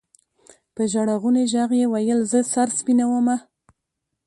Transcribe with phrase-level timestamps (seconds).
[0.75, 3.35] په ژړغوني ږغ يې ويل زه سر سپينومه.